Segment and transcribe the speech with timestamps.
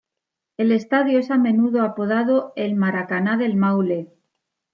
[0.57, 4.11] El estadio es a menudo, apodado "el Maracaná del Maule".